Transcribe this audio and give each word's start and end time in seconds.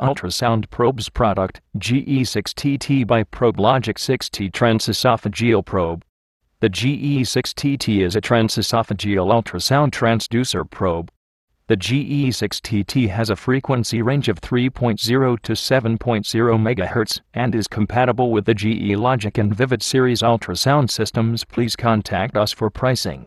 ultrasound 0.00 0.68
probes 0.70 1.08
product, 1.08 1.60
GE 1.78 2.24
6T 2.24 2.80
TEE 2.80 3.04
by 3.04 3.22
ProbeLogic 3.24 3.96
6T 3.96 4.50
transesophageal 4.50 5.64
probe. 5.64 6.04
The 6.60 6.68
GE 6.68 7.22
6T 7.22 7.78
TEE 7.78 8.02
is 8.02 8.16
a 8.16 8.20
transesophageal 8.20 9.30
ultrasound 9.30 9.90
transducer 9.92 10.68
probe. 10.68 11.10
The 11.68 11.76
GE 11.76 12.34
6T 12.34 12.84
TEE 12.84 13.06
has 13.06 13.30
a 13.30 13.36
frequency 13.36 14.02
range 14.02 14.28
of 14.28 14.40
3.0 14.40 15.40
to 15.40 15.52
7.0 15.52 15.98
MHz 15.98 17.20
and 17.32 17.54
is 17.54 17.68
compatible 17.68 18.32
with 18.32 18.44
the 18.44 18.54
GE 18.54 18.96
Logiq 18.96 19.38
and 19.38 19.54
Vivid 19.54 19.80
series 19.80 20.20
ultrasound 20.20 20.90
systems. 20.90 21.44
Please 21.44 21.76
contact 21.76 22.36
us 22.36 22.50
for 22.50 22.70
pricing. 22.70 23.24